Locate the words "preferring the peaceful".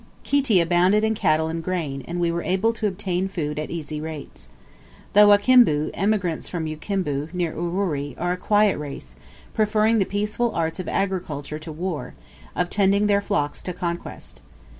9.53-10.55